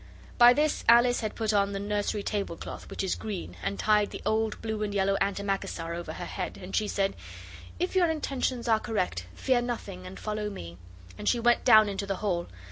By 0.39 0.53
this 0.53 0.83
Alice 0.89 1.19
had 1.21 1.35
put 1.35 1.53
on 1.53 1.73
the 1.73 1.79
nursery 1.79 2.23
tablecloth, 2.23 2.89
which 2.89 3.03
is 3.03 3.13
green, 3.13 3.55
and 3.61 3.77
tied 3.77 4.09
the 4.09 4.23
old 4.25 4.59
blue 4.59 4.81
and 4.81 4.95
yellow 4.95 5.15
antimacassar 5.21 5.93
over 5.93 6.13
her 6.13 6.25
head, 6.25 6.57
and 6.59 6.75
she 6.75 6.87
said 6.87 7.15
'If 7.77 7.93
your 7.93 8.09
intentions 8.09 8.67
are 8.67 8.79
correct, 8.79 9.27
fear 9.35 9.61
nothing 9.61 10.07
and 10.07 10.19
follow 10.19 10.49
me.' 10.49 10.79
And 11.19 11.29
she 11.29 11.39
went 11.39 11.63
down 11.63 11.87
into 11.87 12.07
the 12.07 12.15
hall. 12.15 12.47